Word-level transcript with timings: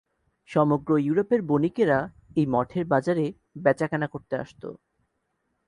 সমগ্র 0.49 0.89
ইউরোপের 0.97 1.41
বণিকেরা 1.41 1.99
এই 2.35 2.45
মঠের 2.45 2.85
বাজারে 2.85 3.25
বেচা-কেনা 3.55 4.07
করতে 4.07 4.33
আসত। 4.35 4.63